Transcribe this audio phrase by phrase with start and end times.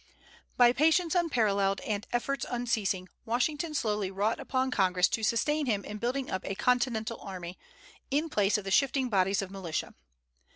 [0.57, 5.99] By patience unparalleled and efforts unceasing, Washington slowly wrought upon Congress to sustain him in
[5.99, 7.59] building up a "Continental" army,
[8.09, 9.93] in place of the shifting bodies of militia.